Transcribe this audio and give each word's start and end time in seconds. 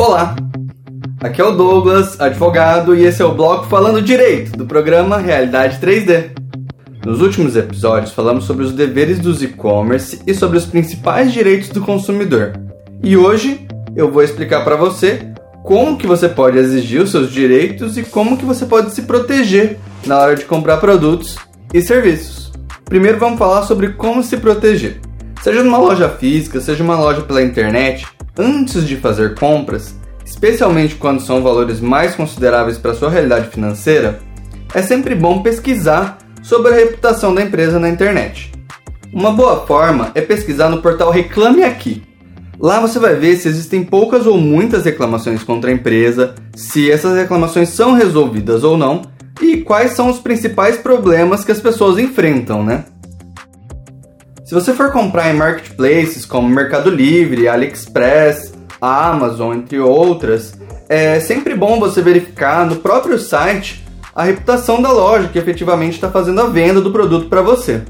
Olá! 0.00 0.34
Aqui 1.20 1.42
é 1.42 1.44
o 1.44 1.50
Douglas, 1.50 2.18
advogado, 2.18 2.96
e 2.96 3.04
esse 3.04 3.20
é 3.20 3.24
o 3.26 3.34
bloco 3.34 3.66
Falando 3.66 4.00
Direito 4.00 4.56
do 4.56 4.64
programa 4.64 5.18
Realidade 5.18 5.78
3D. 5.78 6.30
Nos 7.04 7.20
últimos 7.20 7.54
episódios 7.54 8.10
falamos 8.10 8.44
sobre 8.44 8.64
os 8.64 8.72
deveres 8.72 9.18
dos 9.18 9.42
e-commerce 9.42 10.18
e 10.26 10.32
sobre 10.32 10.56
os 10.56 10.64
principais 10.64 11.34
direitos 11.34 11.68
do 11.68 11.82
consumidor. 11.82 12.54
E 13.02 13.14
hoje 13.14 13.68
eu 13.94 14.10
vou 14.10 14.22
explicar 14.22 14.64
para 14.64 14.74
você 14.74 15.34
como 15.62 15.98
que 15.98 16.06
você 16.06 16.30
pode 16.30 16.56
exigir 16.56 17.02
os 17.02 17.10
seus 17.10 17.30
direitos 17.30 17.98
e 17.98 18.02
como 18.02 18.38
que 18.38 18.44
você 18.46 18.64
pode 18.64 18.94
se 18.94 19.02
proteger 19.02 19.78
na 20.06 20.18
hora 20.18 20.34
de 20.34 20.46
comprar 20.46 20.78
produtos 20.78 21.36
e 21.74 21.82
serviços. 21.82 22.50
Primeiro 22.86 23.18
vamos 23.18 23.38
falar 23.38 23.64
sobre 23.64 23.90
como 23.90 24.22
se 24.22 24.38
proteger. 24.38 24.98
Seja 25.42 25.62
numa 25.62 25.76
loja 25.76 26.08
física, 26.08 26.58
seja 26.58 26.82
uma 26.82 26.98
loja 26.98 27.20
pela 27.20 27.42
internet, 27.42 28.06
antes 28.38 28.86
de 28.86 28.96
fazer 28.96 29.34
compras, 29.34 29.94
especialmente 30.24 30.94
quando 30.94 31.20
são 31.20 31.42
valores 31.42 31.80
mais 31.80 32.14
consideráveis 32.14 32.78
para 32.78 32.94
sua 32.94 33.10
realidade 33.10 33.48
financeira, 33.48 34.20
é 34.74 34.82
sempre 34.82 35.14
bom 35.14 35.42
pesquisar 35.42 36.18
sobre 36.42 36.72
a 36.72 36.74
reputação 36.76 37.34
da 37.34 37.42
empresa 37.42 37.78
na 37.78 37.88
internet. 37.88 38.52
Uma 39.12 39.32
boa 39.32 39.66
forma 39.66 40.12
é 40.14 40.20
pesquisar 40.20 40.68
no 40.68 40.80
portal 40.80 41.10
Reclame 41.10 41.64
Aqui. 41.64 42.02
Lá 42.58 42.78
você 42.78 42.98
vai 42.98 43.14
ver 43.14 43.36
se 43.36 43.48
existem 43.48 43.82
poucas 43.82 44.26
ou 44.26 44.38
muitas 44.38 44.84
reclamações 44.84 45.42
contra 45.42 45.70
a 45.70 45.72
empresa, 45.72 46.34
se 46.54 46.90
essas 46.90 47.16
reclamações 47.16 47.70
são 47.70 47.94
resolvidas 47.94 48.62
ou 48.62 48.76
não 48.76 49.02
e 49.40 49.58
quais 49.58 49.92
são 49.92 50.10
os 50.10 50.18
principais 50.18 50.76
problemas 50.76 51.44
que 51.44 51.50
as 51.50 51.60
pessoas 51.60 51.98
enfrentam, 51.98 52.62
né? 52.62 52.84
Se 54.50 54.54
você 54.54 54.74
for 54.74 54.90
comprar 54.90 55.32
em 55.32 55.36
marketplaces 55.36 56.26
como 56.26 56.48
Mercado 56.48 56.90
Livre, 56.90 57.46
AliExpress, 57.46 58.52
Amazon, 58.80 59.58
entre 59.58 59.78
outras, 59.78 60.54
é 60.88 61.20
sempre 61.20 61.54
bom 61.54 61.78
você 61.78 62.02
verificar 62.02 62.66
no 62.66 62.74
próprio 62.74 63.16
site 63.16 63.86
a 64.12 64.24
reputação 64.24 64.82
da 64.82 64.90
loja 64.90 65.28
que 65.28 65.38
efetivamente 65.38 65.94
está 65.94 66.10
fazendo 66.10 66.40
a 66.40 66.48
venda 66.48 66.80
do 66.80 66.90
produto 66.90 67.28
para 67.28 67.40
você. 67.42 67.82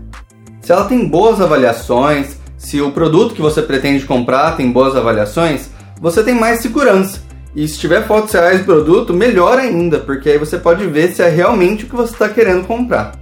Se 0.61 0.70
ela 0.70 0.84
tem 0.84 1.08
boas 1.08 1.41
avaliações, 1.41 2.36
se 2.58 2.78
o 2.78 2.92
produto 2.92 3.34
que 3.34 3.41
você 3.41 3.62
pretende 3.62 4.05
comprar 4.05 4.55
tem 4.55 4.70
boas 4.70 4.94
avaliações, 4.94 5.70
você 5.98 6.22
tem 6.22 6.34
mais 6.34 6.61
segurança. 6.61 7.22
E 7.56 7.66
se 7.66 7.78
tiver 7.78 8.06
fotos 8.06 8.34
reais 8.34 8.58
do 8.58 8.66
produto, 8.66 9.14
melhor 9.14 9.58
ainda, 9.58 9.98
porque 9.98 10.28
aí 10.28 10.36
você 10.36 10.58
pode 10.58 10.86
ver 10.86 11.11
se 11.14 11.22
é 11.22 11.28
realmente 11.31 11.86
o 11.86 11.88
que 11.88 11.97
você 11.97 12.12
está 12.12 12.28
querendo 12.28 12.66
comprar. 12.66 13.19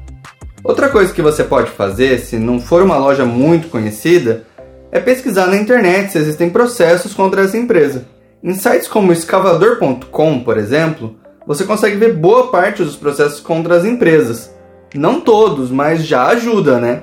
Outra 0.64 0.88
coisa 0.88 1.12
que 1.12 1.22
você 1.22 1.44
pode 1.44 1.70
fazer, 1.70 2.18
se 2.18 2.36
não 2.36 2.60
for 2.60 2.82
uma 2.82 2.98
loja 2.98 3.24
muito 3.24 3.68
conhecida, 3.68 4.44
é 4.90 4.98
pesquisar 4.98 5.46
na 5.46 5.56
internet 5.56 6.12
se 6.12 6.18
existem 6.18 6.50
processos 6.50 7.14
contra 7.14 7.42
essa 7.42 7.56
empresa. 7.56 8.06
Em 8.42 8.54
sites 8.54 8.88
como 8.88 9.12
escavador.com, 9.12 10.40
por 10.40 10.58
exemplo, 10.58 11.16
você 11.46 11.64
consegue 11.64 11.96
ver 11.96 12.14
boa 12.14 12.48
parte 12.48 12.82
dos 12.82 12.96
processos 12.96 13.40
contra 13.40 13.76
as 13.76 13.84
empresas. 13.84 14.54
Não 14.94 15.20
todos, 15.20 15.70
mas 15.70 16.04
já 16.04 16.26
ajuda, 16.28 16.78
né? 16.78 17.02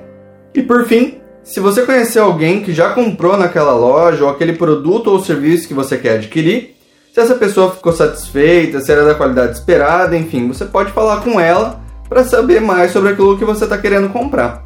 E 0.53 0.61
por 0.61 0.85
fim, 0.85 1.19
se 1.43 1.59
você 1.59 1.83
conhecer 1.83 2.19
alguém 2.19 2.61
que 2.61 2.73
já 2.73 2.89
comprou 2.93 3.37
naquela 3.37 3.73
loja 3.73 4.23
ou 4.23 4.29
aquele 4.29 4.53
produto 4.53 5.07
ou 5.07 5.23
serviço 5.23 5.67
que 5.67 5.73
você 5.73 5.97
quer 5.97 6.15
adquirir, 6.15 6.75
se 7.13 7.19
essa 7.21 7.35
pessoa 7.35 7.71
ficou 7.71 7.93
satisfeita, 7.93 8.81
se 8.81 8.91
era 8.91 9.05
da 9.05 9.15
qualidade 9.15 9.53
esperada, 9.53 10.17
enfim, 10.17 10.47
você 10.47 10.65
pode 10.65 10.91
falar 10.91 11.21
com 11.21 11.39
ela 11.39 11.84
para 12.07 12.23
saber 12.23 12.61
mais 12.61 12.91
sobre 12.91 13.11
aquilo 13.11 13.37
que 13.37 13.45
você 13.45 13.63
está 13.63 13.77
querendo 13.77 14.09
comprar. 14.09 14.65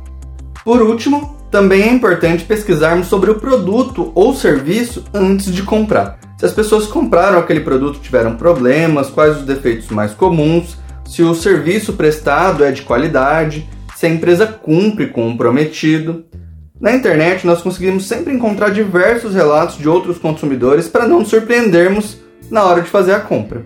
Por 0.64 0.82
último, 0.82 1.38
também 1.50 1.84
é 1.84 1.92
importante 1.92 2.46
pesquisarmos 2.46 3.08
sobre 3.08 3.32
o 3.32 3.40
produto 3.40 4.12
ou 4.14 4.36
serviço 4.36 5.04
antes 5.14 5.52
de 5.52 5.64
comprar. 5.64 6.20
Se 6.38 6.46
as 6.46 6.54
pessoas 6.54 6.86
compraram 6.86 7.40
aquele 7.40 7.62
produto 7.62 8.00
tiveram 8.00 8.36
problemas, 8.36 9.10
quais 9.10 9.38
os 9.38 9.46
defeitos 9.46 9.90
mais 9.90 10.14
comuns, 10.14 10.78
se 11.06 11.24
o 11.24 11.34
serviço 11.34 11.94
prestado 11.94 12.64
é 12.64 12.72
de 12.72 12.84
qualidade, 12.84 13.68
se 13.96 14.06
a 14.06 14.10
empresa 14.10 14.48
cumpre 14.48 15.08
com 15.08 15.30
o 15.30 15.38
prometido. 15.38 16.24
Na 16.80 16.94
internet, 16.94 17.46
nós 17.46 17.62
conseguimos 17.62 18.08
sempre 18.08 18.34
encontrar 18.34 18.70
diversos 18.70 19.34
relatos 19.34 19.78
de 19.78 19.90
outros 19.90 20.18
consumidores 20.18 20.88
para 20.88 21.08
não 21.08 21.20
nos 21.20 21.30
surpreendermos 21.30 22.18
na 22.50 22.64
hora 22.64 22.82
de 22.82 22.90
fazer 22.90 23.14
a 23.14 23.20
compra. 23.20 23.66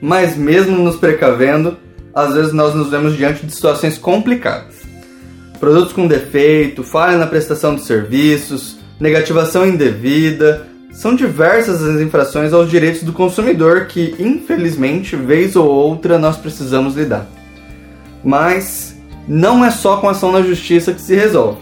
Mas, 0.00 0.36
mesmo 0.36 0.76
nos 0.78 0.96
precavendo, 0.96 1.76
às 2.14 2.34
vezes 2.34 2.52
nós 2.52 2.74
nos 2.74 2.90
vemos 2.90 3.16
diante 3.16 3.46
de 3.46 3.54
situações 3.54 3.98
complicadas. 3.98 4.82
Produtos 5.58 5.92
com 5.92 6.06
defeito, 6.06 6.82
falha 6.82 7.16
na 7.16 7.26
prestação 7.26 7.74
de 7.74 7.82
serviços, 7.82 8.76
negativação 8.98 9.66
indevida, 9.66 10.66
são 10.92 11.14
diversas 11.14 11.82
as 11.82 12.00
infrações 12.00 12.52
aos 12.52 12.70
direitos 12.70 13.02
do 13.02 13.12
consumidor 13.12 13.86
que, 13.86 14.14
infelizmente, 14.18 15.16
vez 15.16 15.56
ou 15.56 15.66
outra 15.66 16.18
nós 16.18 16.36
precisamos 16.36 16.96
lidar. 16.96 17.26
Mas 18.22 18.96
não 19.26 19.64
é 19.64 19.70
só 19.70 19.96
com 19.96 20.08
ação 20.08 20.32
na 20.32 20.42
justiça 20.42 20.92
que 20.92 21.00
se 21.00 21.14
resolve. 21.14 21.60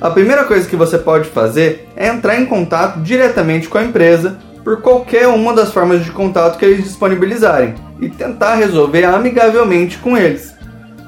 A 0.00 0.10
primeira 0.10 0.44
coisa 0.44 0.68
que 0.68 0.76
você 0.76 0.98
pode 0.98 1.28
fazer 1.28 1.88
é 1.96 2.08
entrar 2.08 2.38
em 2.38 2.46
contato 2.46 3.00
diretamente 3.00 3.68
com 3.68 3.78
a 3.78 3.84
empresa 3.84 4.38
por 4.62 4.80
qualquer 4.80 5.26
uma 5.26 5.52
das 5.52 5.72
formas 5.72 6.04
de 6.04 6.10
contato 6.10 6.58
que 6.58 6.64
eles 6.64 6.84
disponibilizarem 6.84 7.74
e 8.04 8.10
tentar 8.10 8.56
resolver 8.56 9.04
amigavelmente 9.04 9.98
com 9.98 10.16
eles. 10.16 10.54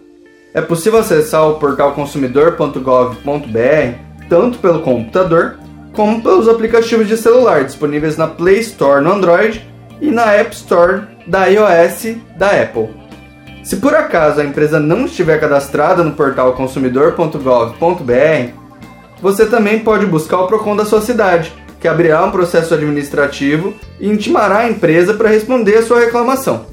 É 0.54 0.60
possível 0.60 1.00
acessar 1.00 1.48
o 1.48 1.56
portal 1.56 1.94
consumidor.gov.br 1.94 4.28
tanto 4.28 4.60
pelo 4.60 4.82
computador 4.82 5.58
como 5.94 6.22
pelos 6.22 6.48
aplicativos 6.48 7.08
de 7.08 7.18
celular 7.18 7.64
disponíveis 7.64 8.18
na 8.18 8.28
Play 8.28 8.60
Store 8.60 9.04
no 9.04 9.14
Android 9.14 9.66
e 10.02 10.12
na 10.12 10.34
App 10.34 10.54
Store 10.54 11.04
da 11.26 11.48
iOS 11.48 12.18
da 12.38 12.62
Apple. 12.62 12.90
Se 13.64 13.78
por 13.78 13.96
acaso 13.96 14.42
a 14.42 14.46
empresa 14.46 14.80
não 14.80 15.06
estiver 15.06 15.40
cadastrada 15.40 16.04
no 16.04 16.12
portal 16.12 16.54
consumidor.gov.br, 16.54 18.54
você 19.22 19.46
também 19.46 19.80
pode 19.80 20.06
buscar 20.06 20.40
o 20.40 20.48
Procon 20.48 20.76
da 20.76 20.86
sua 20.86 21.02
cidade 21.02 21.54
que 21.80 21.88
abrirá 21.88 22.26
um 22.26 22.32
processo 22.32 22.74
administrativo 22.74 23.74
e 24.00 24.10
intimará 24.10 24.60
a 24.60 24.70
empresa 24.70 25.14
para 25.14 25.30
responder 25.30 25.78
a 25.78 25.84
sua 25.84 26.00
reclamação. 26.00 26.71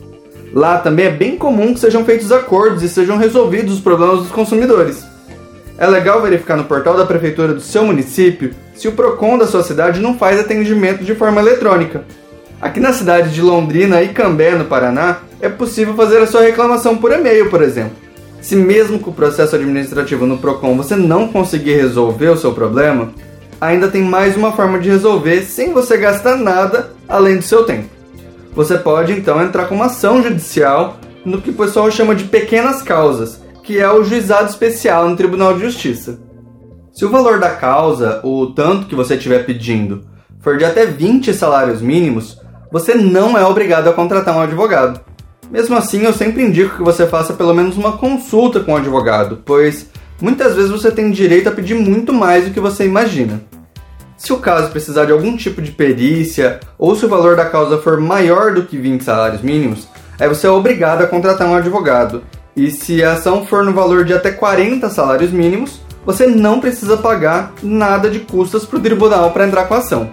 Lá 0.59 0.77
também 0.77 1.07
é 1.07 1.11
bem 1.11 1.37
comum 1.37 1.73
que 1.73 1.79
sejam 1.79 2.05
feitos 2.05 2.33
acordos 2.33 2.83
e 2.83 2.89
sejam 2.89 3.17
resolvidos 3.17 3.75
os 3.75 3.81
problemas 3.81 4.19
dos 4.19 4.33
consumidores. 4.33 5.07
É 5.79 5.87
legal 5.87 6.21
verificar 6.21 6.57
no 6.57 6.65
portal 6.65 6.97
da 6.97 7.07
prefeitura 7.07 7.55
do 7.55 7.61
seu 7.61 7.85
município 7.85 8.51
se 8.75 8.89
o 8.89 8.93
PROCON 8.93 9.39
da 9.39 9.47
sua 9.47 9.63
cidade 9.63 10.01
não 10.01 10.19
faz 10.19 10.41
atendimento 10.41 11.05
de 11.05 11.15
forma 11.15 11.41
eletrônica. 11.41 12.03
Aqui 12.61 12.81
na 12.81 12.93
cidade 12.93 13.33
de 13.33 13.41
Londrina 13.41 14.03
e 14.03 14.09
Cambé, 14.09 14.57
no 14.57 14.65
Paraná, 14.65 15.19
é 15.41 15.49
possível 15.49 15.95
fazer 15.95 16.19
a 16.19 16.27
sua 16.27 16.43
reclamação 16.43 16.97
por 16.97 17.13
e-mail, 17.13 17.49
por 17.49 17.63
exemplo. 17.63 17.97
Se 18.41 18.57
mesmo 18.57 18.99
com 18.99 19.12
o 19.12 19.15
processo 19.15 19.55
administrativo 19.55 20.27
no 20.27 20.38
PROCON 20.38 20.77
você 20.77 20.97
não 20.97 21.29
conseguir 21.29 21.77
resolver 21.77 22.31
o 22.31 22.37
seu 22.37 22.53
problema, 22.53 23.12
ainda 23.61 23.87
tem 23.87 24.03
mais 24.03 24.37
uma 24.37 24.50
forma 24.50 24.81
de 24.81 24.91
resolver 24.91 25.43
sem 25.43 25.73
você 25.73 25.97
gastar 25.97 26.37
nada 26.37 26.91
além 27.09 27.37
do 27.37 27.43
seu 27.43 27.62
tempo. 27.62 27.98
Você 28.58 28.76
pode 28.76 29.12
então 29.12 29.40
entrar 29.40 29.66
com 29.66 29.76
uma 29.76 29.84
ação 29.84 30.20
judicial 30.20 30.96
no 31.25 31.40
que 31.40 31.50
o 31.50 31.55
pessoal 31.55 31.88
chama 31.93 32.12
de 32.12 32.25
pequenas 32.25 32.82
causas, 32.82 33.40
que 33.62 33.78
é 33.78 33.88
o 33.88 34.02
juizado 34.02 34.50
especial 34.50 35.08
no 35.08 35.14
Tribunal 35.14 35.55
de 35.55 35.60
Justiça. 35.60 36.19
Se 36.93 37.05
o 37.05 37.08
valor 37.08 37.38
da 37.38 37.50
causa, 37.50 38.20
o 38.25 38.46
tanto 38.46 38.88
que 38.88 38.96
você 38.96 39.14
estiver 39.14 39.46
pedindo, 39.46 40.05
for 40.40 40.58
de 40.58 40.64
até 40.64 40.87
20 40.87 41.32
salários 41.34 41.81
mínimos, 41.81 42.37
você 42.72 42.96
não 42.96 43.38
é 43.38 43.46
obrigado 43.46 43.87
a 43.87 43.93
contratar 43.93 44.37
um 44.37 44.40
advogado. 44.40 45.02
Mesmo 45.49 45.76
assim, 45.76 46.02
eu 46.02 46.12
sempre 46.12 46.43
indico 46.43 46.78
que 46.78 46.82
você 46.82 47.06
faça 47.06 47.34
pelo 47.34 47.55
menos 47.55 47.76
uma 47.76 47.96
consulta 47.96 48.58
com 48.58 48.72
o 48.72 48.76
advogado, 48.76 49.40
pois 49.44 49.88
muitas 50.20 50.56
vezes 50.56 50.72
você 50.72 50.90
tem 50.90 51.12
direito 51.12 51.49
a 51.49 51.52
pedir 51.52 51.76
muito 51.76 52.12
mais 52.12 52.46
do 52.46 52.50
que 52.50 52.58
você 52.58 52.84
imagina. 52.84 53.40
Se 54.19 54.32
o 54.32 54.38
caso 54.38 54.70
precisar 54.70 55.06
de 55.06 55.12
algum 55.12 55.35
tipo 55.35 55.62
de 55.62 55.70
perícia 55.70 56.61
ou 56.76 56.94
se 56.94 57.06
o 57.06 57.09
valor 57.09 57.37
da 57.37 57.47
causa 57.47 57.79
for 57.79 57.99
maior 57.99 58.53
do 58.53 58.65
que 58.65 58.76
20 58.76 59.03
salários 59.03 59.41
mínimos, 59.41 59.88
aí 60.20 60.29
você 60.29 60.47
é 60.47 60.50
obrigado 60.50 61.03
a 61.03 61.06
contratar 61.06 61.49
um 61.49 61.55
advogado. 61.55 62.23
E 62.55 62.70
se 62.70 63.03
a 63.03 63.12
ação 63.12 63.47
for 63.47 63.65
no 63.65 63.73
valor 63.73 64.05
de 64.05 64.12
até 64.12 64.31
40 64.31 64.91
salários 64.91 65.31
mínimos, 65.31 65.81
você 66.05 66.26
não 66.26 66.61
precisa 66.61 66.99
pagar 66.99 67.55
nada 67.62 68.11
de 68.11 68.19
custas 68.20 68.67
para 68.67 68.79
o 68.79 68.82
tribunal 68.82 69.31
para 69.31 69.47
entrar 69.47 69.65
com 69.65 69.75
a 69.75 69.79
ação. 69.79 70.11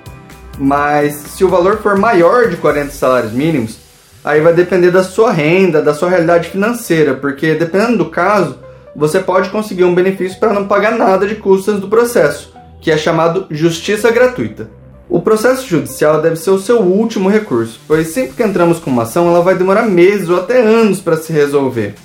Mas 0.57 1.15
se 1.15 1.43
o 1.43 1.49
valor 1.49 1.79
for 1.79 1.97
maior 1.97 2.47
de 2.47 2.55
40 2.55 2.91
salários 2.91 3.33
mínimos, 3.33 3.83
Aí 4.25 4.41
vai 4.41 4.53
depender 4.53 4.89
da 4.89 5.03
sua 5.03 5.31
renda, 5.31 5.83
da 5.83 5.93
sua 5.93 6.09
realidade 6.09 6.49
financeira, 6.49 7.13
porque 7.13 7.53
dependendo 7.53 7.99
do 7.99 8.09
caso, 8.09 8.57
você 8.95 9.19
pode 9.19 9.51
conseguir 9.51 9.83
um 9.83 9.93
benefício 9.93 10.39
para 10.39 10.51
não 10.51 10.67
pagar 10.67 10.97
nada 10.97 11.27
de 11.27 11.35
custas 11.35 11.79
do 11.79 11.87
processo, 11.87 12.51
que 12.85 12.91
é 12.91 12.97
chamado 12.99 13.47
justiça 13.49 14.11
gratuita. 14.11 14.69
O 15.09 15.19
processo 15.19 15.67
judicial 15.67 16.21
deve 16.21 16.35
ser 16.35 16.51
o 16.51 16.59
seu 16.59 16.81
último 16.81 17.27
recurso, 17.27 17.79
pois 17.87 18.09
sempre 18.09 18.33
que 18.33 18.43
entramos 18.43 18.77
com 18.77 18.91
uma 18.91 19.01
ação, 19.01 19.27
ela 19.27 19.41
vai 19.41 19.55
demorar 19.55 19.87
meses 19.87 20.29
ou 20.29 20.37
até 20.37 20.61
anos 20.61 21.01
para 21.01 21.17
se 21.17 21.33
resolver. 21.33 21.95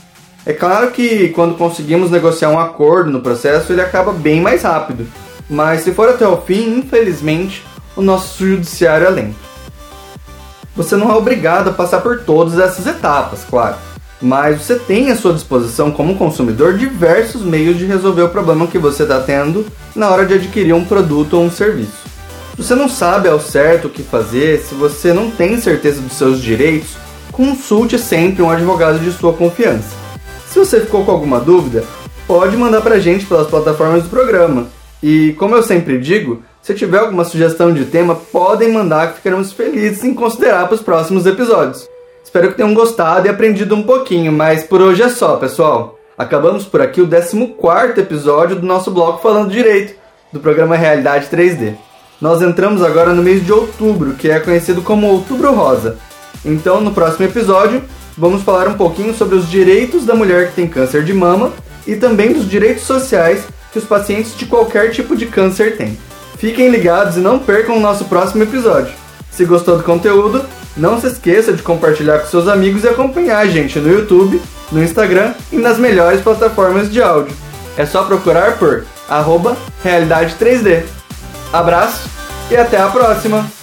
É 0.46 0.54
claro 0.54 0.90
que 0.90 1.28
quando 1.34 1.58
conseguimos 1.58 2.10
negociar 2.10 2.48
um 2.48 2.58
acordo 2.58 3.10
no 3.10 3.20
processo, 3.20 3.70
ele 3.70 3.82
acaba 3.82 4.10
bem 4.10 4.40
mais 4.40 4.62
rápido, 4.62 5.06
mas 5.50 5.82
se 5.82 5.92
for 5.92 6.08
até 6.08 6.26
o 6.26 6.38
fim, 6.38 6.78
infelizmente, 6.78 7.62
o 7.94 8.00
nosso 8.00 8.42
judiciário 8.48 9.06
é 9.06 9.10
lento. 9.10 9.36
Você 10.74 10.96
não 10.96 11.10
é 11.10 11.14
obrigado 11.14 11.68
a 11.68 11.74
passar 11.74 12.00
por 12.00 12.20
todas 12.20 12.58
essas 12.58 12.86
etapas, 12.86 13.44
claro, 13.44 13.76
mas 14.20 14.60
você 14.60 14.76
tem 14.76 15.10
à 15.10 15.16
sua 15.16 15.32
disposição 15.32 15.90
como 15.90 16.16
consumidor 16.16 16.76
diversos 16.76 17.42
meios 17.42 17.78
de 17.78 17.86
resolver 17.86 18.22
o 18.22 18.28
problema 18.28 18.66
que 18.66 18.78
você 18.78 19.04
está 19.04 19.20
tendo 19.20 19.64
na 19.94 20.10
hora 20.10 20.26
de 20.26 20.34
adquirir 20.34 20.74
um 20.74 20.84
produto 20.84 21.34
ou 21.34 21.44
um 21.44 21.50
serviço. 21.50 22.08
Se 22.56 22.62
você 22.64 22.74
não 22.74 22.88
sabe 22.88 23.28
ao 23.28 23.40
certo 23.40 23.86
o 23.86 23.90
que 23.90 24.02
fazer, 24.02 24.60
se 24.60 24.74
você 24.74 25.12
não 25.12 25.30
tem 25.30 25.58
certeza 25.60 26.00
dos 26.00 26.12
seus 26.12 26.40
direitos, 26.40 26.90
consulte 27.32 27.98
sempre 27.98 28.42
um 28.42 28.50
advogado 28.50 28.98
de 28.98 29.10
sua 29.12 29.32
confiança. 29.32 29.96
Se 30.46 30.58
você 30.58 30.80
ficou 30.80 31.04
com 31.04 31.12
alguma 31.12 31.40
dúvida, 31.40 31.84
pode 32.26 32.56
mandar 32.56 32.82
pra 32.82 32.98
gente 32.98 33.24
pelas 33.24 33.46
plataformas 33.46 34.02
do 34.02 34.10
programa. 34.10 34.66
E 35.02 35.32
como 35.38 35.54
eu 35.54 35.62
sempre 35.62 35.98
digo, 35.98 36.42
se 36.60 36.74
tiver 36.74 36.98
alguma 36.98 37.24
sugestão 37.24 37.72
de 37.72 37.86
tema, 37.86 38.14
podem 38.14 38.70
mandar 38.70 39.08
que 39.08 39.16
ficaremos 39.16 39.52
felizes 39.52 40.04
em 40.04 40.12
considerar 40.12 40.66
para 40.66 40.74
os 40.74 40.82
próximos 40.82 41.24
episódios. 41.24 41.88
Espero 42.30 42.50
que 42.50 42.58
tenham 42.58 42.72
gostado 42.72 43.26
e 43.26 43.28
aprendido 43.28 43.74
um 43.74 43.82
pouquinho, 43.82 44.30
mas 44.30 44.62
por 44.62 44.80
hoje 44.80 45.02
é 45.02 45.08
só, 45.08 45.34
pessoal. 45.34 45.98
Acabamos 46.16 46.64
por 46.64 46.80
aqui 46.80 47.00
o 47.00 47.08
14 47.08 48.00
episódio 48.00 48.54
do 48.54 48.64
nosso 48.64 48.92
bloco 48.92 49.20
Falando 49.20 49.50
Direito, 49.50 49.94
do 50.32 50.38
programa 50.38 50.76
Realidade 50.76 51.26
3D. 51.26 51.74
Nós 52.20 52.40
entramos 52.40 52.84
agora 52.84 53.12
no 53.12 53.20
mês 53.20 53.44
de 53.44 53.52
outubro, 53.52 54.12
que 54.12 54.30
é 54.30 54.38
conhecido 54.38 54.80
como 54.80 55.08
Outubro 55.08 55.52
Rosa. 55.52 55.98
Então, 56.44 56.80
no 56.80 56.92
próximo 56.92 57.26
episódio, 57.26 57.82
vamos 58.16 58.44
falar 58.44 58.68
um 58.68 58.74
pouquinho 58.74 59.12
sobre 59.12 59.34
os 59.34 59.50
direitos 59.50 60.06
da 60.06 60.14
mulher 60.14 60.50
que 60.50 60.54
tem 60.54 60.68
câncer 60.68 61.02
de 61.02 61.12
mama 61.12 61.52
e 61.84 61.96
também 61.96 62.32
dos 62.32 62.48
direitos 62.48 62.84
sociais 62.84 63.42
que 63.72 63.78
os 63.80 63.84
pacientes 63.84 64.36
de 64.36 64.46
qualquer 64.46 64.92
tipo 64.92 65.16
de 65.16 65.26
câncer 65.26 65.76
têm. 65.76 65.98
Fiquem 66.38 66.68
ligados 66.68 67.16
e 67.16 67.20
não 67.20 67.40
percam 67.40 67.76
o 67.76 67.80
nosso 67.80 68.04
próximo 68.04 68.44
episódio. 68.44 68.94
Se 69.32 69.44
gostou 69.44 69.76
do 69.76 69.82
conteúdo, 69.82 70.44
não 70.76 71.00
se 71.00 71.06
esqueça 71.06 71.52
de 71.52 71.62
compartilhar 71.62 72.20
com 72.20 72.26
seus 72.26 72.48
amigos 72.48 72.84
e 72.84 72.88
acompanhar 72.88 73.38
a 73.38 73.46
gente 73.46 73.78
no 73.78 73.90
YouTube, 73.90 74.40
no 74.70 74.82
Instagram 74.82 75.34
e 75.52 75.56
nas 75.56 75.78
melhores 75.78 76.20
plataformas 76.20 76.90
de 76.90 77.02
áudio. 77.02 77.34
É 77.76 77.84
só 77.84 78.04
procurar 78.04 78.58
por 78.58 78.84
arroba 79.08 79.56
Realidade 79.82 80.36
3D. 80.38 80.84
Abraço 81.52 82.08
e 82.50 82.56
até 82.56 82.80
a 82.80 82.88
próxima! 82.88 83.59